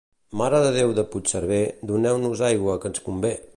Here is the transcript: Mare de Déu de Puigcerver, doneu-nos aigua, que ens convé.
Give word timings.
Mare 0.39 0.61
de 0.63 0.71
Déu 0.77 0.93
de 0.99 1.03
Puigcerver, 1.11 1.61
doneu-nos 1.93 2.43
aigua, 2.51 2.79
que 2.83 2.93
ens 2.95 3.07
convé. 3.11 3.35